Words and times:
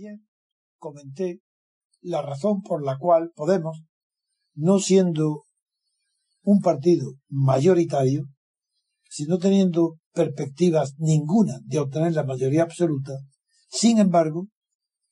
Ayer 0.00 0.18
comenté 0.78 1.40
la 2.00 2.22
razón 2.22 2.62
por 2.62 2.82
la 2.82 2.96
cual 2.96 3.32
Podemos, 3.34 3.82
no 4.54 4.78
siendo 4.78 5.42
un 6.42 6.60
partido 6.60 7.12
mayoritario, 7.28 8.24
sino 9.10 9.36
teniendo 9.38 9.98
perspectivas 10.14 10.94
ninguna 10.96 11.60
de 11.64 11.80
obtener 11.80 12.14
la 12.14 12.24
mayoría 12.24 12.62
absoluta, 12.62 13.12
sin 13.68 13.98
embargo, 13.98 14.48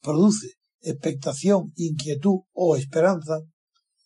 produce 0.01 0.55
expectación, 0.81 1.71
inquietud 1.77 2.41
o 2.53 2.77
esperanza 2.77 3.41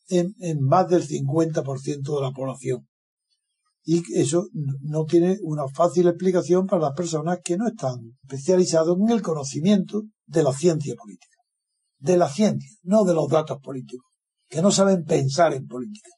en, 0.09 0.35
en 0.41 0.61
más 0.63 0.89
del 0.89 1.07
50% 1.07 2.17
de 2.17 2.21
la 2.21 2.33
población. 2.33 2.89
Y 3.85 4.03
eso 4.19 4.49
no 4.81 5.05
tiene 5.05 5.39
una 5.43 5.69
fácil 5.69 6.09
explicación 6.09 6.67
para 6.67 6.83
las 6.83 6.95
personas 6.95 7.39
que 7.45 7.57
no 7.57 7.69
están 7.69 8.17
especializadas 8.23 8.97
en 8.99 9.11
el 9.11 9.23
conocimiento 9.23 10.03
de 10.33 10.43
la 10.43 10.53
ciencia 10.53 10.95
política. 10.97 11.37
De 11.99 12.17
la 12.17 12.29
ciencia, 12.29 12.71
no 12.83 13.05
de 13.05 13.15
los 13.15 13.29
datos 13.29 13.59
políticos, 13.61 14.11
que 14.49 14.63
no 14.63 14.71
saben 14.71 15.05
pensar 15.05 15.53
en 15.53 15.67
política. 15.67 16.11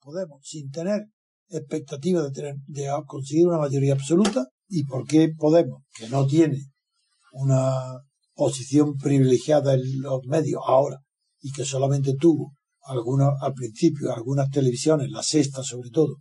Podemos, 0.00 0.40
sin 0.42 0.70
tener 0.70 1.02
expectativa 1.50 2.22
de, 2.22 2.30
tener, 2.30 2.54
de 2.66 2.88
conseguir 3.06 3.46
una 3.46 3.58
mayoría 3.58 3.92
absoluta, 3.92 4.46
y 4.68 4.84
por 4.84 5.06
qué 5.06 5.28
Podemos, 5.36 5.82
que 5.94 6.08
no 6.08 6.26
tiene 6.26 6.72
una 7.32 8.00
posición 8.34 8.96
privilegiada 8.96 9.74
en 9.74 10.00
los 10.00 10.24
medios 10.26 10.62
ahora 10.66 10.98
y 11.40 11.52
que 11.52 11.64
solamente 11.64 12.14
tuvo 12.18 12.54
algunos 12.82 13.34
al 13.40 13.54
principio 13.54 14.12
algunas 14.12 14.50
televisiones, 14.50 15.10
la 15.10 15.22
sexta 15.22 15.62
sobre 15.62 15.90
todo, 15.90 16.16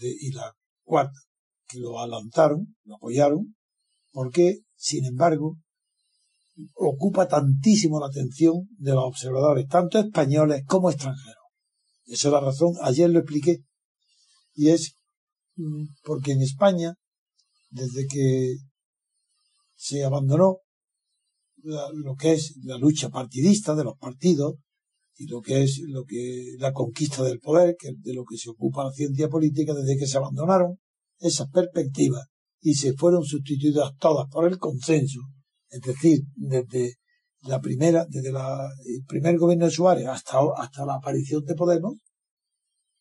y 0.00 0.32
la 0.32 0.52
cuarta, 0.84 1.18
que 1.66 1.78
lo 1.78 2.00
adelantaron, 2.00 2.76
lo 2.84 2.96
apoyaron, 2.96 3.56
porque, 4.10 4.60
sin 4.74 5.04
embargo, 5.04 5.56
ocupa 6.74 7.28
tantísimo 7.28 8.00
la 8.00 8.06
atención 8.06 8.68
de 8.78 8.92
los 8.92 9.04
observadores, 9.04 9.68
tanto 9.68 9.98
españoles 9.98 10.64
como 10.66 10.90
extranjeros. 10.90 11.36
Esa 12.06 12.28
es 12.28 12.32
la 12.32 12.40
razón, 12.40 12.72
ayer 12.82 13.10
lo 13.10 13.20
expliqué, 13.20 13.58
y 14.54 14.70
es 14.70 14.96
mm, 15.56 15.84
porque 16.02 16.32
en 16.32 16.42
España, 16.42 16.94
desde 17.70 18.06
que 18.06 18.56
se 19.76 20.04
abandonó 20.04 20.58
lo 21.62 22.14
que 22.16 22.32
es 22.32 22.56
la 22.62 22.78
lucha 22.78 23.10
partidista 23.10 23.74
de 23.74 23.84
los 23.84 23.98
partidos 23.98 24.54
y 25.18 25.26
lo 25.26 25.40
que 25.40 25.64
es 25.64 25.80
lo 25.88 26.04
que 26.04 26.54
la 26.58 26.72
conquista 26.72 27.24
del 27.24 27.40
poder, 27.40 27.76
que 27.78 27.90
de 27.98 28.14
lo 28.14 28.24
que 28.24 28.36
se 28.36 28.50
ocupa 28.50 28.84
la 28.84 28.92
ciencia 28.92 29.28
política 29.28 29.74
desde 29.74 29.98
que 29.98 30.06
se 30.06 30.16
abandonaron 30.16 30.78
esas 31.18 31.48
perspectivas 31.50 32.26
y 32.60 32.74
se 32.74 32.94
fueron 32.94 33.24
sustituidas 33.24 33.90
todas 33.98 34.28
por 34.30 34.46
el 34.46 34.58
consenso, 34.58 35.20
es 35.68 35.80
decir, 35.80 36.20
desde 36.36 36.94
la 37.42 37.60
primera, 37.60 38.06
desde 38.08 38.30
el 38.30 39.04
primer 39.06 39.36
gobierno 39.38 39.66
de 39.66 39.72
Suárez 39.72 40.06
hasta, 40.06 40.38
hasta 40.56 40.86
la 40.86 40.94
aparición 40.94 41.44
de 41.44 41.54
Podemos, 41.54 41.94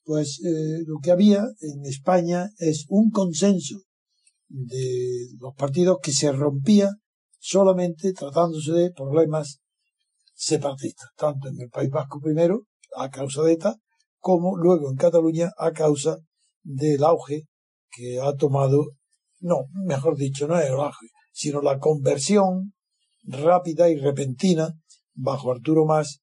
pues 0.04 0.40
eh, 0.44 0.84
lo 0.86 1.00
que 1.02 1.12
había 1.12 1.44
en 1.60 1.86
España 1.86 2.50
es 2.58 2.86
un 2.90 3.12
consenso 3.12 3.82
de 4.48 5.28
los 5.40 5.54
partidos 5.56 5.98
que 6.02 6.14
se 6.14 6.32
rompía 6.32 6.90
solamente 7.40 8.14
tratándose 8.14 8.72
de 8.72 8.92
problemas 8.92 9.60
separatistas, 10.38 11.10
tanto 11.18 11.50
en 11.50 11.60
el 11.60 11.70
País 11.70 11.90
Vasco 11.90 12.20
primero, 12.22 12.62
a 12.96 13.10
causa 13.10 13.42
de 13.42 13.54
ETA, 13.54 13.76
como 14.20 14.56
luego 14.56 14.90
en 14.90 14.96
Cataluña 14.96 15.52
a 15.58 15.72
causa 15.72 16.18
del 16.64 17.04
auge 17.04 17.48
que 17.90 18.20
ha 18.22 18.34
tomado, 18.36 18.86
no, 19.40 19.66
mejor 19.74 20.16
dicho, 20.16 20.48
no 20.48 20.60
es 20.60 20.68
el 20.68 20.76
auge, 20.76 21.08
sino 21.34 21.62
la 21.62 21.80
conversión 21.80 22.74
rápida 23.24 23.90
y 23.90 23.96
repentina 23.96 24.74
bajo 25.16 25.52
Arturo 25.52 25.86
Mas 25.86 26.20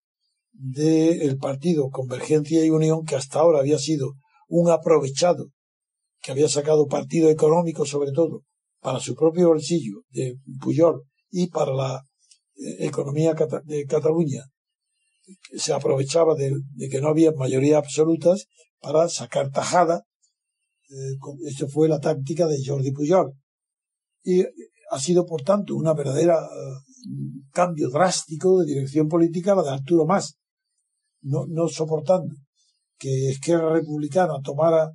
del 0.52 1.36
partido 1.38 1.90
Convergencia 1.90 2.64
y 2.64 2.70
Unión, 2.70 3.04
que 3.04 3.16
hasta 3.16 3.40
ahora 3.40 3.58
había 3.58 3.78
sido 3.78 4.12
un 4.46 4.70
aprovechado, 4.70 5.46
que 6.22 6.30
había 6.30 6.48
sacado 6.48 6.86
partido 6.86 7.30
económico 7.30 7.84
sobre 7.84 8.12
todo 8.12 8.42
para 8.80 9.00
su 9.00 9.16
propio 9.16 9.48
bolsillo 9.48 10.02
de 10.10 10.38
Puyol 10.60 11.02
y 11.30 11.48
para 11.48 11.72
la 11.72 12.04
economía 12.56 13.34
de 13.64 13.84
Cataluña 13.86 14.44
se 15.56 15.72
aprovechaba 15.72 16.34
de, 16.34 16.52
que 16.90 17.00
no 17.00 17.08
había 17.08 17.32
mayoría 17.32 17.78
absolutas 17.78 18.46
para 18.80 19.08
sacar 19.08 19.50
tajada. 19.50 20.04
Eh, 20.88 21.16
Esto 21.46 21.68
fue 21.68 21.88
la 21.88 22.00
táctica 22.00 22.46
de 22.46 22.62
Jordi 22.64 22.92
Pujol. 22.92 23.32
Y 24.22 24.42
ha 24.90 24.98
sido, 24.98 25.26
por 25.26 25.42
tanto, 25.42 25.74
una 25.74 25.94
verdadera 25.94 26.34
eh, 26.34 27.48
cambio 27.52 27.88
drástico 27.90 28.60
de 28.60 28.66
dirección 28.66 29.08
política 29.08 29.54
la 29.54 29.62
de 29.62 29.70
Arturo. 29.70 30.06
No, 31.22 31.46
no 31.48 31.68
soportando 31.68 32.34
que 32.98 33.30
Esquerra 33.30 33.72
Republicana 33.72 34.34
tomara 34.42 34.90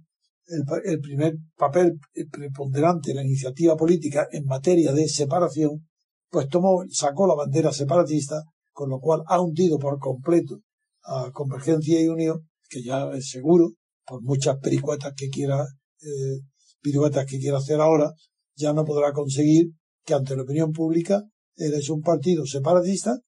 el, 0.46 0.64
el 0.86 1.00
primer 1.00 1.36
papel 1.58 2.00
preponderante 2.32 3.12
en 3.12 3.18
la 3.18 3.24
iniciativa 3.24 3.76
política 3.76 4.28
en 4.32 4.46
materia 4.46 4.94
de 4.94 5.08
separación, 5.08 5.89
pues 6.30 6.48
tomó, 6.48 6.84
sacó 6.90 7.28
la 7.28 7.36
bandera 7.36 7.72
separatista, 7.72 8.44
con 8.72 8.90
lo 8.90 9.00
cual 9.00 9.24
ha 9.28 9.42
hundido 9.42 9.78
por 9.80 10.00
completo 10.00 10.60
a 11.04 11.32
Convergencia 11.32 12.02
y 12.02 12.08
Unión, 12.08 12.48
que 12.70 12.84
ya 12.84 13.10
es 13.12 13.30
seguro, 13.30 13.72
por 14.06 14.22
muchas 14.22 14.58
pericuetas 14.60 15.14
que 15.16 15.30
quiera, 15.30 15.66
eh, 16.02 16.40
que 16.82 17.40
quiera 17.40 17.58
hacer 17.58 17.82
ahora, 17.82 18.14
ya 18.56 18.74
no 18.74 18.86
podrá 18.86 19.12
conseguir 19.12 19.72
que 20.06 20.14
ante 20.14 20.36
la 20.36 20.44
opinión 20.44 20.72
pública 20.72 21.24
él 21.56 21.74
es 21.74 21.90
un 21.90 22.02
partido 22.02 22.46
separatista 22.46 23.20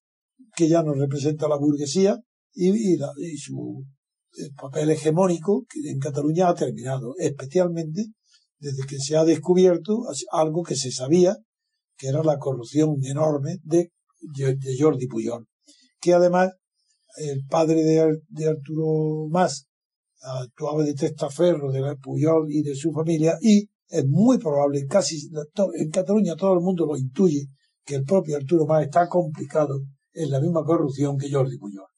que 0.55 0.67
ya 0.67 0.83
no 0.83 0.93
representa 0.93 1.47
la 1.47 1.57
burguesía 1.57 2.17
y, 2.53 2.69
y, 2.69 3.37
su 3.37 3.85
papel 4.55 4.89
hegemónico 4.89 5.65
que 5.69 5.89
en 5.89 5.99
Cataluña 5.99 6.49
ha 6.49 6.55
terminado, 6.55 7.13
especialmente 7.17 8.05
desde 8.59 8.85
que 8.87 8.99
se 8.99 9.17
ha 9.17 9.25
descubierto 9.25 10.03
algo 10.31 10.63
que 10.63 10.75
se 10.75 10.91
sabía 10.91 11.35
que 11.97 12.07
era 12.07 12.23
la 12.23 12.37
corrupción 12.37 12.95
enorme 13.03 13.57
de, 13.63 13.91
Jordi 14.77 15.07
Puyol, 15.07 15.47
que 15.99 16.13
además 16.13 16.51
el 17.17 17.45
padre 17.47 17.83
de, 17.83 18.21
de 18.29 18.47
Arturo 18.47 19.27
Mas 19.29 19.67
actuaba 20.21 20.83
de 20.83 20.93
testaferro 20.93 21.71
de 21.71 21.95
Puyol 21.97 22.45
y 22.49 22.61
de 22.61 22.75
su 22.75 22.91
familia 22.91 23.37
y 23.41 23.67
es 23.89 24.07
muy 24.07 24.37
probable, 24.37 24.85
casi 24.87 25.29
en 25.75 25.89
Cataluña 25.89 26.35
todo 26.35 26.53
el 26.53 26.61
mundo 26.61 26.85
lo 26.85 26.97
intuye, 26.97 27.47
que 27.83 27.95
el 27.95 28.03
propio 28.03 28.37
Arturo 28.37 28.65
Mas 28.65 28.85
está 28.85 29.07
complicado 29.09 29.81
en 30.13 30.29
la 30.29 30.39
misma 30.39 30.63
corrupción 30.63 31.17
que 31.17 31.31
Jordi 31.31 31.57
Puyol. 31.57 31.90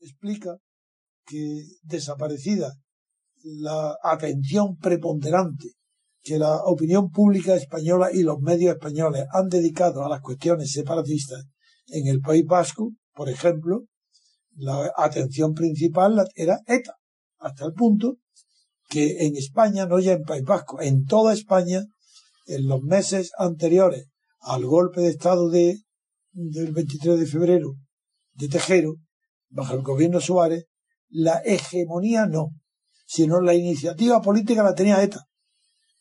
Explica 0.00 0.56
que 1.26 1.64
desaparecida 1.82 2.72
la 3.42 3.96
atención 4.02 4.76
preponderante 4.76 5.72
que 6.22 6.38
la 6.38 6.56
opinión 6.64 7.10
pública 7.10 7.54
española 7.54 8.08
y 8.12 8.22
los 8.22 8.40
medios 8.40 8.74
españoles 8.74 9.26
han 9.30 9.48
dedicado 9.48 10.04
a 10.04 10.08
las 10.08 10.22
cuestiones 10.22 10.72
separatistas 10.72 11.44
en 11.88 12.06
el 12.06 12.20
País 12.20 12.44
Vasco, 12.46 12.92
por 13.12 13.28
ejemplo, 13.28 13.84
la 14.56 14.90
atención 14.96 15.52
principal 15.52 16.26
era 16.34 16.60
ETA, 16.66 16.94
hasta 17.38 17.66
el 17.66 17.74
punto 17.74 18.16
que 18.88 19.26
en 19.26 19.36
España, 19.36 19.86
no 19.86 19.98
ya 20.00 20.12
en 20.12 20.22
País 20.22 20.44
Vasco, 20.44 20.80
en 20.80 21.04
toda 21.04 21.34
España, 21.34 21.84
en 22.46 22.66
los 22.68 22.80
meses 22.82 23.32
anteriores 23.38 24.06
al 24.40 24.64
golpe 24.64 25.02
de 25.02 25.08
Estado 25.08 25.50
de, 25.50 25.78
del 26.32 26.72
23 26.72 27.20
de 27.20 27.26
febrero 27.26 27.74
de 28.34 28.48
Tejero, 28.48 28.94
bajo 29.48 29.74
el 29.74 29.82
gobierno 29.82 30.20
Suárez, 30.20 30.66
la 31.08 31.38
hegemonía 31.44 32.26
no, 32.26 32.50
sino 33.06 33.40
la 33.40 33.54
iniciativa 33.54 34.20
política 34.20 34.62
la 34.62 34.74
tenía 34.74 35.02
ETA. 35.02 35.24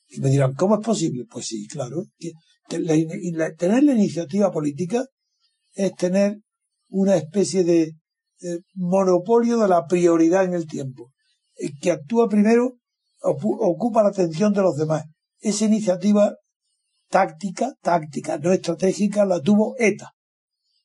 Y 0.07 0.19
me 0.19 0.29
dirán, 0.29 0.53
¿cómo 0.53 0.75
es 0.75 0.85
posible? 0.85 1.25
Pues 1.29 1.47
sí, 1.47 1.67
claro. 1.67 2.03
tener 2.67 3.83
la 3.83 3.93
iniciativa 3.93 4.51
política 4.51 5.05
es 5.73 5.95
tener 5.95 6.39
una 6.89 7.15
especie 7.15 7.63
de, 7.63 7.93
monopolio 8.75 9.57
de 9.57 9.67
la 9.67 9.85
prioridad 9.87 10.43
en 10.43 10.53
el 10.53 10.67
tiempo. 10.67 11.11
El 11.55 11.77
que 11.79 11.91
actúa 11.91 12.27
primero 12.29 12.77
ocupa 13.21 14.03
la 14.03 14.09
atención 14.09 14.53
de 14.53 14.61
los 14.61 14.75
demás. 14.75 15.05
Esa 15.39 15.65
iniciativa 15.65 16.35
táctica, 17.09 17.73
táctica, 17.81 18.37
no 18.37 18.51
estratégica, 18.51 19.25
la 19.25 19.39
tuvo 19.39 19.75
ETA. 19.77 20.13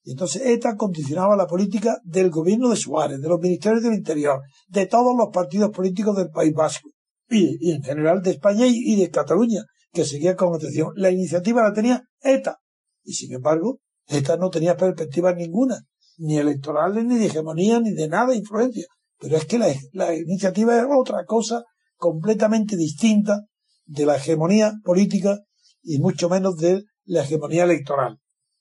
Y 0.03 0.12
entonces 0.12 0.43
ETA 0.45 0.77
condicionaba 0.77 1.37
la 1.37 1.47
política 1.47 1.99
del 2.05 2.31
gobierno 2.31 2.71
de 2.71 2.77
Suárez, 2.77 3.21
de 3.21 3.29
los 3.29 3.41
ministerios 3.41 3.83
del 3.83 3.95
Interior, 3.95 4.41
de 4.69 4.87
todos 4.87 5.15
los 5.17 5.29
partidos 5.33 5.71
políticos 5.71 6.17
del 6.17 6.31
País 6.31 6.55
Vasco. 6.55 6.91
y, 7.31 7.73
en 7.73 7.83
general 7.83 8.23
de 8.23 8.31
España 8.31 8.65
y, 8.67 8.97
de 8.97 9.11
Cataluña, 9.11 9.62
que 9.93 10.05
seguía 10.05 10.35
con 10.35 10.55
atención. 10.55 10.93
La 10.97 11.11
iniciativa 11.11 11.62
la 11.62 11.75
tenía 11.75 12.03
ETA. 12.23 12.59
Y 13.05 13.12
sin 13.12 13.35
embargo, 13.35 13.81
ETA 14.06 14.39
no 14.39 14.49
tenía 14.49 14.77
perspectiva 14.77 15.35
ninguna, 15.35 15.79
ni 16.17 16.39
electorales, 16.39 17.05
ni 17.05 17.19
de 17.19 17.27
hegemonía, 17.27 17.81
ni 17.81 17.93
de 17.93 18.09
nada, 18.09 18.35
influencia. 18.35 18.87
Pero 19.19 19.37
es 19.37 19.45
que 19.45 19.59
la 19.59 20.15
iniciativa 20.15 20.75
era 20.75 20.89
otra 20.97 21.25
cosa 21.27 21.65
completamente 21.97 22.77
distinta 22.77 23.41
de 23.85 24.06
la 24.06 24.17
hegemonía 24.17 24.73
política 24.85 25.39
y 25.83 25.99
mucho 25.99 26.29
menos 26.29 26.56
de 26.56 26.85
la 27.05 27.23
hegemonía 27.23 27.65
electoral. 27.65 28.19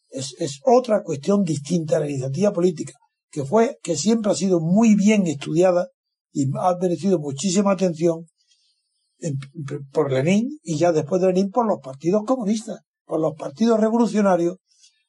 Es, 0.10 0.36
es 0.40 0.62
otra 0.66 1.04
cuestión 1.04 1.44
distinta 1.44 1.98
a 1.98 2.00
la 2.00 2.10
iniciativa 2.10 2.54
política, 2.54 2.94
que 3.30 3.44
fue, 3.44 3.78
que 3.84 3.96
siempre 3.96 4.32
ha 4.32 4.36
sido 4.36 4.60
muy 4.60 4.96
bien 4.96 5.28
estudiada 5.28 5.88
y 6.32 6.46
ha 6.58 6.76
merecido 6.80 7.20
muchísima 7.20 7.72
atención 7.72 8.26
por 9.92 10.12
Lenin 10.12 10.60
y 10.64 10.78
ya 10.78 10.92
después 10.92 11.22
de 11.22 11.28
Lenin 11.28 11.50
por 11.50 11.68
los 11.68 11.80
partidos 11.82 12.24
comunistas, 12.26 12.82
por 13.06 13.20
los 13.20 13.34
partidos 13.36 13.80
revolucionarios, 13.80 14.58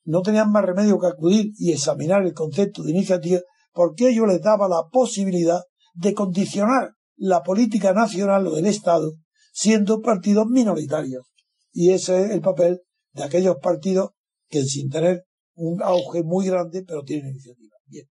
no 0.05 0.23
tenían 0.23 0.51
más 0.51 0.65
remedio 0.65 0.99
que 0.99 1.09
acudir 1.09 1.53
y 1.59 1.73
examinar 1.73 2.25
el 2.25 2.33
concepto 2.33 2.83
de 2.83 2.93
iniciativa 2.93 3.41
porque 3.73 4.09
ello 4.09 4.27
les 4.27 4.41
daba 4.41 4.69
la 4.69 4.89
posibilidad 4.91 5.61
de 5.95 6.15
condicionar 6.15 6.95
la 7.17 7.43
política 7.43 7.93
nacional 7.93 8.47
o 8.47 8.55
del 8.55 8.67
Estado 8.67 9.13
siendo 9.53 10.01
partidos 10.01 10.47
minoritarios. 10.47 11.27
Y 11.73 11.91
ese 11.91 12.25
es 12.25 12.31
el 12.31 12.41
papel 12.41 12.81
de 13.13 13.25
aquellos 13.25 13.57
partidos 13.61 14.11
que 14.49 14.63
sin 14.65 14.89
tener 14.89 15.25
un 15.55 15.83
auge 15.83 16.23
muy 16.23 16.47
grande, 16.47 16.85
pero 16.87 17.03
tienen 17.03 17.31
iniciativa. 17.31 17.77
Bien. 17.87 18.07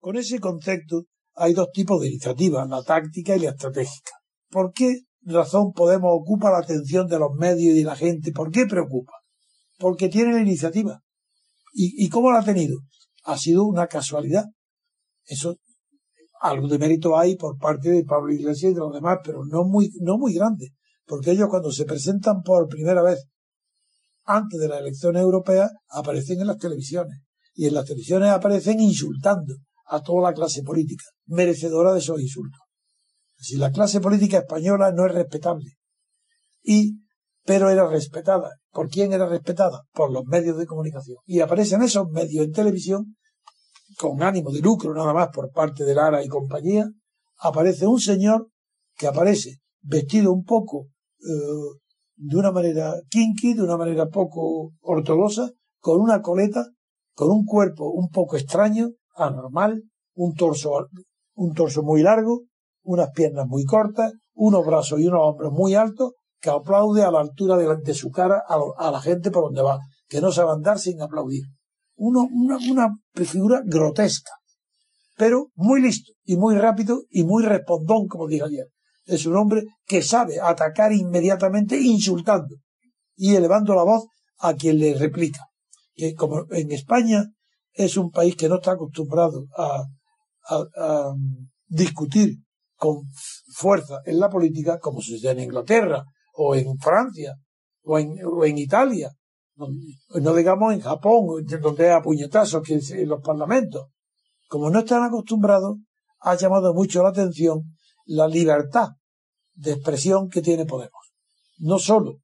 Con 0.00 0.16
ese 0.16 0.40
concepto 0.40 1.04
hay 1.34 1.54
dos 1.54 1.70
tipos 1.72 2.00
de 2.00 2.08
iniciativas, 2.08 2.68
la 2.68 2.82
táctica 2.82 3.36
y 3.36 3.40
la 3.40 3.50
estratégica. 3.50 4.21
¿Por 4.52 4.72
qué 4.72 5.06
razón 5.22 5.72
Podemos 5.72 6.10
ocupa 6.12 6.50
la 6.50 6.58
atención 6.58 7.08
de 7.08 7.18
los 7.18 7.30
medios 7.34 7.74
y 7.74 7.78
de 7.78 7.84
la 7.84 7.96
gente? 7.96 8.32
¿Por 8.32 8.50
qué 8.50 8.66
preocupa? 8.66 9.14
Porque 9.78 10.10
tiene 10.10 10.34
la 10.34 10.42
iniciativa. 10.42 11.00
¿Y, 11.72 12.06
cómo 12.10 12.30
la 12.30 12.40
ha 12.40 12.44
tenido? 12.44 12.78
Ha 13.24 13.38
sido 13.38 13.64
una 13.64 13.86
casualidad. 13.86 14.44
Eso, 15.24 15.56
algo 16.42 16.68
de 16.68 16.78
mérito 16.78 17.16
hay 17.18 17.36
por 17.36 17.56
parte 17.56 17.88
de 17.88 18.04
Pablo 18.04 18.30
Iglesias 18.30 18.72
y 18.72 18.74
de 18.74 18.80
los 18.80 18.92
demás, 18.92 19.20
pero 19.24 19.42
no 19.46 19.64
muy, 19.64 19.90
no 20.02 20.18
muy 20.18 20.34
grande. 20.34 20.68
Porque 21.06 21.30
ellos 21.30 21.48
cuando 21.48 21.72
se 21.72 21.86
presentan 21.86 22.42
por 22.42 22.68
primera 22.68 23.00
vez 23.00 23.24
antes 24.24 24.60
de 24.60 24.68
la 24.68 24.78
elección 24.78 25.16
europea 25.16 25.70
aparecen 25.88 26.42
en 26.42 26.48
las 26.48 26.58
televisiones. 26.58 27.22
Y 27.54 27.66
en 27.66 27.74
las 27.74 27.86
televisiones 27.86 28.28
aparecen 28.28 28.80
insultando 28.80 29.54
a 29.86 30.02
toda 30.02 30.30
la 30.30 30.34
clase 30.34 30.62
política, 30.62 31.04
merecedora 31.24 31.94
de 31.94 32.00
esos 32.00 32.20
insultos. 32.20 32.60
Si 33.42 33.56
la 33.56 33.72
clase 33.72 34.00
política 34.00 34.38
española 34.38 34.92
no 34.92 35.04
es 35.04 35.12
respetable. 35.12 35.72
Y, 36.62 37.00
pero 37.44 37.70
era 37.70 37.88
respetada. 37.88 38.50
¿Por 38.70 38.88
quién 38.88 39.12
era 39.12 39.26
respetada? 39.26 39.82
Por 39.92 40.12
los 40.12 40.24
medios 40.26 40.56
de 40.56 40.64
comunicación. 40.64 41.16
Y 41.26 41.40
aparecen 41.40 41.82
esos 41.82 42.08
medios 42.08 42.46
en 42.46 42.52
televisión, 42.52 43.16
con 43.98 44.22
ánimo 44.22 44.52
de 44.52 44.60
lucro 44.60 44.94
nada 44.94 45.12
más 45.12 45.30
por 45.34 45.50
parte 45.50 45.84
de 45.84 45.92
Lara 45.92 46.22
y 46.22 46.28
compañía, 46.28 46.86
aparece 47.38 47.84
un 47.84 47.98
señor 47.98 48.48
que 48.96 49.08
aparece 49.08 49.56
vestido 49.80 50.32
un 50.32 50.44
poco 50.44 50.86
eh, 51.18 51.80
de 52.14 52.36
una 52.36 52.52
manera 52.52 52.94
kinky, 53.10 53.54
de 53.54 53.62
una 53.62 53.76
manera 53.76 54.06
poco 54.06 54.70
ortodoxa, 54.82 55.50
con 55.80 56.00
una 56.00 56.22
coleta, 56.22 56.64
con 57.12 57.28
un 57.32 57.44
cuerpo 57.44 57.90
un 57.90 58.08
poco 58.08 58.36
extraño, 58.36 58.90
anormal, 59.16 59.82
un 60.14 60.32
torso, 60.34 60.86
un 61.34 61.52
torso 61.54 61.82
muy 61.82 62.02
largo, 62.02 62.44
unas 62.82 63.10
piernas 63.10 63.46
muy 63.46 63.64
cortas, 63.64 64.12
unos 64.34 64.66
brazos 64.66 65.00
y 65.00 65.06
unos 65.06 65.20
hombros 65.22 65.52
muy 65.52 65.74
altos, 65.74 66.12
que 66.40 66.50
aplaude 66.50 67.02
a 67.02 67.10
la 67.10 67.20
altura 67.20 67.56
de, 67.56 67.94
su 67.94 68.10
cara 68.10 68.42
a, 68.48 68.90
la 68.90 69.00
gente 69.00 69.30
por 69.30 69.44
donde 69.44 69.62
va, 69.62 69.78
que 70.08 70.20
no 70.20 70.32
sabe 70.32 70.50
andar 70.52 70.78
sin 70.78 71.00
aplaudir. 71.00 71.44
Uno, 71.94 72.26
una, 72.32 72.58
una 72.68 72.88
figura 73.24 73.62
grotesca, 73.64 74.32
pero 75.16 75.50
muy 75.54 75.80
listo 75.80 76.12
y 76.24 76.36
muy 76.36 76.56
rápido 76.56 77.02
y 77.10 77.22
muy 77.22 77.44
respondón, 77.44 78.08
como 78.08 78.26
dije 78.26 78.44
ayer. 78.44 78.66
Es 79.04 79.26
un 79.26 79.36
hombre 79.36 79.64
que 79.86 80.02
sabe 80.02 80.40
atacar 80.40 80.92
inmediatamente 80.92 81.80
insultando 81.80 82.56
y 83.16 83.34
elevando 83.34 83.74
la 83.74 83.84
voz 83.84 84.06
a 84.38 84.54
quien 84.54 84.78
le 84.78 84.94
replica. 84.94 85.46
Que 85.94 86.14
como 86.14 86.46
en 86.50 86.72
España 86.72 87.24
es 87.72 87.96
un 87.96 88.10
país 88.10 88.36
que 88.36 88.48
no 88.48 88.56
está 88.56 88.72
acostumbrado 88.72 89.46
a, 89.56 89.84
discutir 91.68 92.36
con 92.82 93.04
fuerza 93.46 94.00
en 94.04 94.18
la 94.18 94.28
política, 94.28 94.80
como 94.80 95.00
sucede 95.00 95.30
en 95.30 95.38
Inglaterra, 95.38 96.04
o 96.34 96.56
en 96.56 96.76
Francia, 96.80 97.36
o 97.84 97.96
en, 97.96 98.18
en 98.18 98.58
Italia, 98.58 99.08
no 99.54 100.34
digamos 100.34 100.74
en 100.74 100.80
Japón, 100.80 101.46
donde 101.60 101.92
hay 101.92 102.02
puñetazos 102.02 102.60
que 102.66 102.80
en 102.90 103.08
los 103.08 103.22
parlamentos. 103.22 103.86
Como 104.48 104.68
no 104.68 104.80
están 104.80 105.04
acostumbrados, 105.04 105.76
ha 106.18 106.34
llamado 106.34 106.74
mucho 106.74 107.04
la 107.04 107.10
atención 107.10 107.62
la 108.04 108.26
libertad 108.26 108.88
de 109.54 109.74
expresión 109.74 110.28
que 110.28 110.42
tiene 110.42 110.66
Podemos. 110.66 111.12
No 111.58 111.78
solo 111.78 112.18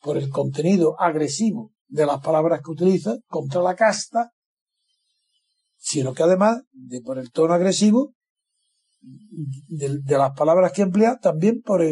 por 0.00 0.16
el 0.16 0.28
contenido 0.28 1.00
agresivo 1.00 1.70
de 1.86 2.06
las 2.06 2.20
palabras 2.20 2.62
que 2.64 2.72
utiliza 2.72 3.14
contra 3.28 3.62
la 3.62 3.76
casta, 3.76 4.32
sino 5.76 6.14
que 6.14 6.24
además, 6.24 6.62
de, 6.72 7.00
por 7.00 7.16
el 7.16 7.30
tono 7.30 7.54
agresivo 7.54 8.12
de, 9.00 10.18
las 10.18 10.32
palabras 10.32 10.72
que 10.72 10.82
emplea, 10.82 11.18
también 11.20 11.62
por 11.62 11.82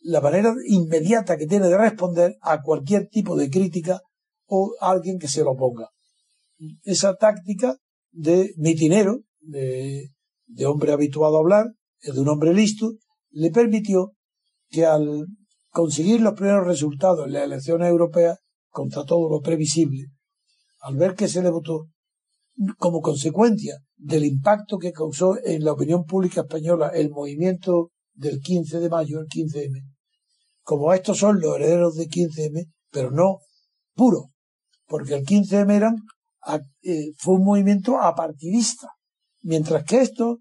la 0.00 0.20
manera 0.20 0.54
inmediata 0.66 1.36
que 1.36 1.46
tiene 1.46 1.68
de 1.68 1.78
responder 1.78 2.36
a 2.40 2.62
cualquier 2.62 3.08
tipo 3.08 3.36
de 3.36 3.50
crítica 3.50 4.00
o 4.46 4.74
a 4.80 4.90
alguien 4.90 5.18
que 5.18 5.28
se 5.28 5.42
lo 5.42 5.56
ponga. 5.56 5.88
Esa 6.82 7.16
táctica 7.16 7.76
de 8.12 8.52
mitinero, 8.56 9.20
de, 9.40 10.10
de 10.46 10.66
hombre 10.66 10.92
habituado 10.92 11.36
a 11.36 11.40
hablar, 11.40 11.66
de 12.00 12.20
un 12.20 12.28
hombre 12.28 12.54
listo, 12.54 12.92
le 13.30 13.50
permitió 13.50 14.12
que 14.68 14.84
al 14.84 15.26
conseguir 15.70 16.20
los 16.20 16.34
primeros 16.34 16.66
resultados 16.66 17.26
en 17.26 17.32
las 17.32 17.44
elecciones 17.44 17.88
europeas, 17.88 18.38
contra 18.68 19.04
todo 19.04 19.28
lo 19.30 19.40
previsible, 19.40 20.06
al 20.80 20.96
ver 20.96 21.14
que 21.14 21.28
se 21.28 21.42
le 21.42 21.50
votó 21.50 21.86
como 22.78 23.00
consecuencia 23.00 23.78
del 23.96 24.24
impacto 24.24 24.78
que 24.78 24.92
causó 24.92 25.36
en 25.44 25.64
la 25.64 25.72
opinión 25.72 26.04
pública 26.04 26.42
española 26.42 26.88
el 26.94 27.10
movimiento 27.10 27.90
del 28.12 28.40
15 28.40 28.80
de 28.80 28.88
mayo, 28.88 29.20
el 29.20 29.26
15M, 29.26 29.82
como 30.62 30.92
estos 30.92 31.18
son 31.18 31.40
los 31.40 31.56
herederos 31.56 31.96
del 31.96 32.08
15M, 32.08 32.70
pero 32.90 33.10
no 33.10 33.40
puros, 33.94 34.26
porque 34.86 35.14
el 35.14 35.24
15M 35.24 35.72
eran, 35.72 35.96
eh, 36.82 37.12
fue 37.18 37.34
un 37.34 37.44
movimiento 37.44 38.00
apartidista, 38.00 38.88
mientras 39.42 39.84
que 39.84 40.00
estos 40.00 40.38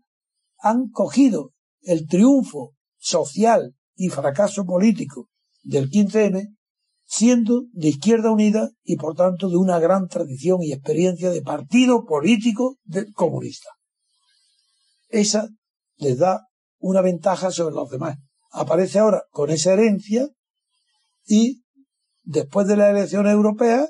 han 0.59 0.89
cogido 0.89 1.51
el 1.81 2.07
triunfo 2.07 2.73
social 2.97 3.75
y 3.95 4.09
fracaso 4.09 4.65
político 4.65 5.29
del 5.61 5.89
15M 5.89 6.55
siendo 7.15 7.65
de 7.73 7.89
Izquierda 7.89 8.31
Unida 8.31 8.71
y 8.83 8.95
por 8.95 9.15
tanto 9.15 9.47
de 9.47 9.57
una 9.57 9.77
gran 9.79 10.07
tradición 10.07 10.63
y 10.63 10.73
experiencia 10.73 11.29
de 11.29 11.43
partido 11.43 12.05
político 12.05 12.79
comunista. 13.13 13.69
Esa 15.09 15.47
les 15.97 16.17
da 16.17 16.47
una 16.79 17.01
ventaja 17.01 17.51
sobre 17.51 17.75
los 17.75 17.89
demás. 17.91 18.17
Aparece 18.49 18.97
ahora 18.97 19.25
con 19.29 19.51
esa 19.51 19.73
herencia 19.73 20.27
y 21.27 21.61
después 22.23 22.67
de 22.67 22.77
la 22.77 22.89
elección 22.89 23.27
europea 23.27 23.87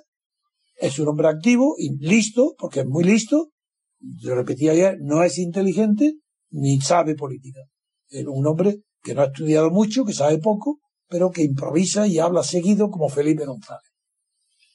es 0.76 1.00
un 1.00 1.08
hombre 1.08 1.30
activo 1.30 1.76
y 1.78 1.96
listo, 2.06 2.56
porque 2.58 2.82
es 2.82 2.86
muy 2.86 3.06
listo, 3.06 3.52
yo 4.00 4.36
repetí 4.36 4.68
ayer, 4.68 4.98
no 5.00 5.24
es 5.24 5.38
inteligente 5.38 6.16
ni 6.50 6.82
sabe 6.82 7.16
política. 7.16 7.62
Es 8.10 8.26
un 8.28 8.46
hombre 8.48 8.82
que 9.02 9.14
no 9.14 9.22
ha 9.22 9.26
estudiado 9.28 9.72
mucho, 9.72 10.04
que 10.04 10.14
sabe 10.14 10.40
poco, 10.40 10.82
pero 11.14 11.30
que 11.30 11.44
improvisa 11.44 12.08
y 12.08 12.18
habla 12.18 12.42
seguido 12.42 12.90
como 12.90 13.08
Felipe 13.08 13.46
González. 13.46 13.92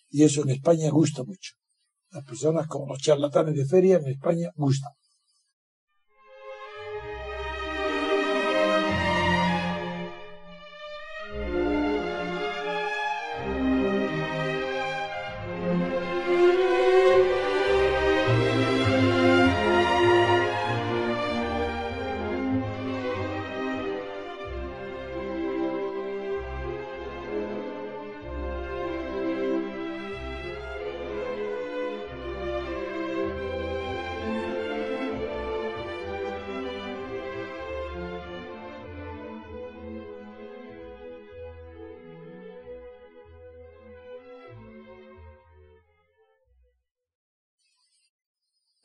Y 0.08 0.22
eso 0.22 0.42
en 0.42 0.50
España 0.50 0.88
gusta 0.88 1.24
mucho. 1.24 1.54
Las 2.12 2.24
personas 2.24 2.68
como 2.68 2.86
los 2.86 3.00
charlatanes 3.00 3.56
de 3.56 3.66
feria 3.66 3.96
en 3.96 4.06
España 4.06 4.52
gustan. 4.54 4.92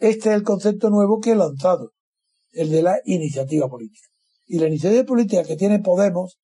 Este 0.04 0.32
es 0.32 0.36
el 0.36 0.44
concepto 0.44 0.90
nuevo 0.90 1.22
que 1.22 1.32
he 1.32 1.36
lanzado, 1.36 1.94
el 2.52 2.70
de 2.70 2.84
la 2.84 3.00
iniciativa 3.06 3.70
política. 3.70 4.10
Y 4.46 4.60
la 4.60 4.68
iniciativa 4.68 5.06
política 5.06 5.46
que 5.46 5.56
tiene 5.56 5.80
Podemos 5.80 6.40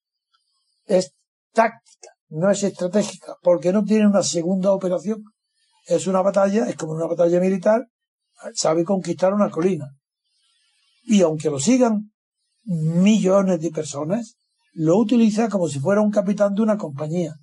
es 0.85 1.11
táctica, 1.51 2.07
no 2.29 2.49
es 2.49 2.63
estratégica, 2.63 3.35
porque 3.41 3.73
no 3.73 3.83
tiene 3.83 4.07
una 4.07 4.23
segunda 4.23 4.71
operación. 4.71 5.25
Es 5.85 6.07
una 6.07 6.21
batalla, 6.21 6.69
es 6.69 6.77
como 6.77 6.93
una 6.93 7.07
batalla 7.07 7.41
militar, 7.41 7.85
sabe 8.53 8.85
conquistar 8.85 9.33
una 9.33 9.49
colina. 9.49 9.87
Y 11.03 11.21
aunque 11.21 11.49
lo 11.49 11.59
sigan 11.59 12.13
millones 12.63 13.59
de 13.59 13.71
personas, 13.71 14.37
lo 14.71 14.95
utiliza 14.95 15.49
como 15.49 15.67
si 15.67 15.81
fuera 15.81 15.99
un 15.99 16.11
capitán 16.11 16.53
de 16.53 16.61
una 16.61 16.77
compañía, 16.77 17.33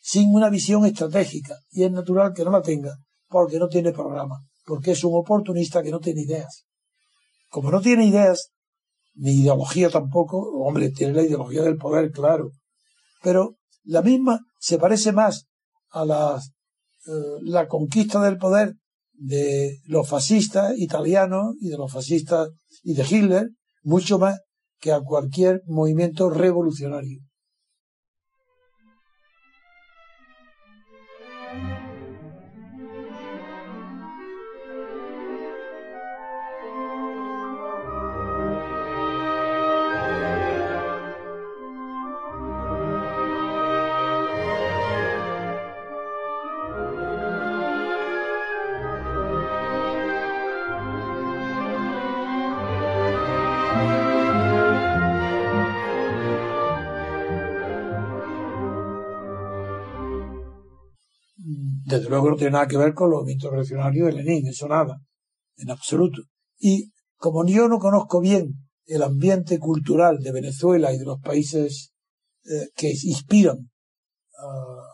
sin 0.00 0.34
una 0.34 0.48
visión 0.48 0.86
estratégica. 0.86 1.54
Y 1.68 1.84
es 1.84 1.92
natural 1.92 2.32
que 2.32 2.46
no 2.46 2.50
la 2.50 2.62
tenga, 2.62 2.96
porque 3.28 3.58
no 3.58 3.68
tiene 3.68 3.92
programa, 3.92 4.40
porque 4.66 4.90
es 4.90 5.04
un 5.04 5.14
oportunista 5.14 5.82
que 5.82 5.90
no 5.90 6.00
tiene 6.00 6.22
ideas. 6.22 6.64
Como 7.48 7.70
no 7.70 7.80
tiene 7.80 8.04
ideas, 8.04 8.50
ni 9.14 9.40
ideología 9.40 9.88
tampoco, 9.88 10.38
hombre, 10.38 10.90
tiene 10.90 11.14
la 11.14 11.22
ideología 11.22 11.62
del 11.62 11.76
poder, 11.76 12.10
claro, 12.10 12.50
pero 13.22 13.56
la 13.84 14.02
misma 14.02 14.40
se 14.58 14.78
parece 14.78 15.12
más 15.12 15.46
a 15.90 16.04
la, 16.04 16.42
eh, 17.06 17.68
conquista 17.68 18.20
del 18.22 18.36
poder 18.36 18.74
de 19.12 19.78
los 19.84 20.06
fascistas 20.08 20.76
italianos 20.76 21.54
y 21.60 21.68
de 21.68 21.78
los 21.78 21.90
fascistas 21.90 22.50
y 22.82 22.94
de 22.94 23.04
Hitler, 23.08 23.50
mucho 23.82 24.18
más 24.18 24.40
que 24.80 24.92
a 24.92 25.00
cualquier 25.00 25.62
movimiento 25.66 26.28
revolucionario. 26.28 27.20
Desde 61.86 62.08
luego 62.08 62.30
no 62.30 62.36
tiene 62.36 62.50
nada 62.50 62.66
que 62.66 62.76
ver 62.76 62.94
con 62.94 63.10
los 63.10 63.20
movimientos 63.20 63.48
revolucionarios 63.48 64.08
de 64.08 64.12
Lenin, 64.14 64.48
eso 64.48 64.66
nada, 64.66 64.98
en 65.56 65.70
absoluto. 65.70 66.20
Y 66.58 66.90
como 67.16 67.46
yo 67.46 67.68
no 67.68 67.78
conozco 67.78 68.20
bien 68.20 68.54
el 68.86 69.04
ambiente 69.04 69.60
cultural 69.60 70.18
de 70.18 70.32
Venezuela 70.32 70.92
y 70.92 70.98
de 70.98 71.04
los 71.04 71.20
países 71.20 71.92
eh, 72.44 72.70
que 72.74 72.88
inspiran 72.90 73.70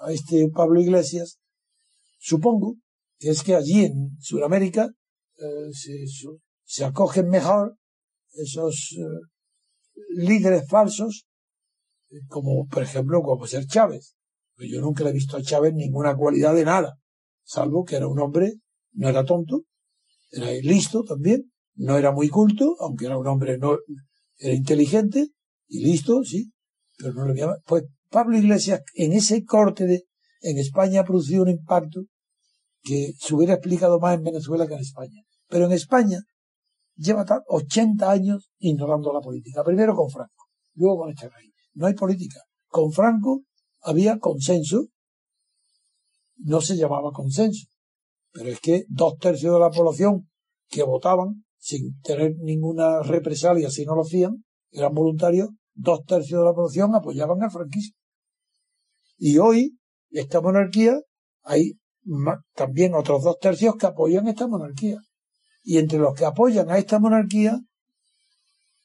a, 0.04 0.12
este 0.12 0.50
Pablo 0.50 0.82
Iglesias, 0.82 1.38
supongo 2.18 2.76
que 3.18 3.30
es 3.30 3.42
que 3.42 3.54
allí 3.54 3.86
en 3.86 4.10
Sudamérica 4.20 4.90
eh, 5.38 5.70
se, 6.66 6.84
acogen 6.84 7.30
mejor 7.30 7.78
esos 8.34 8.94
eh, 8.98 9.02
líderes 10.10 10.68
falsos, 10.68 11.24
como 12.28 12.66
por 12.66 12.82
ejemplo 12.82 13.22
como 13.22 13.46
ser 13.46 13.64
Chávez, 13.64 14.14
yo 14.58 14.80
nunca 14.80 15.04
le 15.04 15.10
he 15.10 15.14
visto 15.14 15.36
a 15.36 15.42
Chávez 15.42 15.74
ninguna 15.74 16.14
cualidad 16.14 16.54
de 16.54 16.64
nada, 16.64 16.98
salvo 17.42 17.84
que 17.84 17.96
era 17.96 18.06
un 18.06 18.20
hombre, 18.20 18.54
no 18.92 19.08
era 19.08 19.24
tonto, 19.24 19.64
era 20.30 20.50
listo 20.62 21.02
también, 21.02 21.50
no 21.74 21.96
era 21.96 22.12
muy 22.12 22.28
culto, 22.28 22.76
aunque 22.80 23.06
era 23.06 23.18
un 23.18 23.26
hombre 23.26 23.58
no, 23.58 23.78
era 24.38 24.54
inteligente 24.54 25.28
y 25.68 25.84
listo, 25.84 26.22
sí, 26.22 26.52
pero 26.98 27.14
no 27.14 27.26
le 27.26 27.34
veía. 27.34 27.48
Pues 27.66 27.84
Pablo 28.10 28.36
Iglesias 28.36 28.82
en 28.94 29.12
ese 29.12 29.44
corte 29.44 29.86
de, 29.86 30.04
en 30.42 30.58
España 30.58 31.00
ha 31.00 31.04
producido 31.04 31.42
un 31.42 31.48
impacto 31.48 32.02
que 32.82 33.12
se 33.18 33.34
hubiera 33.34 33.54
explicado 33.54 33.98
más 34.00 34.16
en 34.16 34.24
Venezuela 34.24 34.66
que 34.66 34.74
en 34.74 34.80
España. 34.80 35.22
Pero 35.48 35.66
en 35.66 35.72
España 35.72 36.18
lleva 36.96 37.24
80 37.48 38.10
años 38.10 38.50
ignorando 38.58 39.12
la 39.12 39.20
política. 39.20 39.62
Primero 39.64 39.94
con 39.94 40.10
Franco, 40.10 40.46
luego 40.74 40.98
con 40.98 41.14
rey. 41.14 41.52
No 41.74 41.86
hay 41.86 41.94
política. 41.94 42.40
Con 42.66 42.92
Franco 42.92 43.42
había 43.82 44.18
consenso, 44.18 44.88
no 46.36 46.60
se 46.60 46.76
llamaba 46.76 47.12
consenso, 47.12 47.66
pero 48.32 48.48
es 48.48 48.60
que 48.60 48.84
dos 48.88 49.18
tercios 49.18 49.54
de 49.54 49.60
la 49.60 49.70
población 49.70 50.28
que 50.68 50.82
votaban 50.82 51.44
sin 51.58 52.00
tener 52.00 52.36
ninguna 52.38 53.02
represalia 53.02 53.70
si 53.70 53.84
no 53.84 53.94
lo 53.94 54.02
hacían, 54.02 54.44
eran 54.70 54.94
voluntarios, 54.94 55.50
dos 55.74 56.04
tercios 56.04 56.40
de 56.40 56.46
la 56.46 56.54
población 56.54 56.94
apoyaban 56.94 57.42
al 57.42 57.50
franquismo. 57.50 57.96
Y 59.18 59.38
hoy, 59.38 59.78
esta 60.10 60.40
monarquía, 60.40 60.98
hay 61.42 61.74
también 62.54 62.94
otros 62.94 63.22
dos 63.22 63.38
tercios 63.38 63.76
que 63.76 63.86
apoyan 63.86 64.26
esta 64.26 64.48
monarquía. 64.48 64.98
Y 65.62 65.78
entre 65.78 65.98
los 65.98 66.14
que 66.14 66.24
apoyan 66.24 66.70
a 66.70 66.78
esta 66.78 66.98
monarquía, 66.98 67.60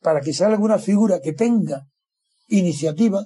para 0.02 0.22
que 0.22 0.34
salga 0.34 0.54
alguna 0.54 0.78
figura 0.78 1.20
que 1.22 1.34
tenga 1.34 1.88
iniciativa, 2.48 3.26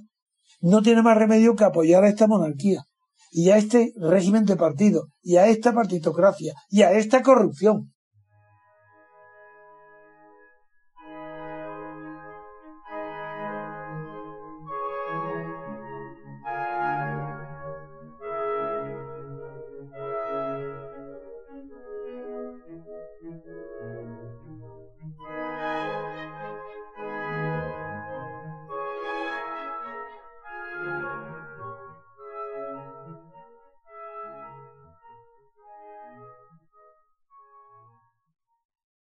no 0.62 0.82
tiene 0.82 1.02
más 1.02 1.18
remedio 1.18 1.56
que 1.56 1.64
apoyar 1.64 2.04
a 2.04 2.10
esta 2.10 2.28
monarquía 2.28 2.84
y 3.32 3.50
a 3.50 3.58
este 3.58 3.94
régimen 3.98 4.46
de 4.46 4.56
partido 4.56 5.08
y 5.22 5.38
a 5.38 5.48
esta 5.48 5.74
partitocracia 5.74 6.54
y 6.70 6.84
a 6.84 6.92
esta 6.92 7.22
corrupción. 7.22 7.94